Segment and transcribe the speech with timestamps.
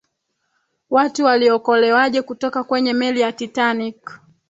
[0.89, 4.19] watu waliokolewaje kutoka kwenye meli ya titanic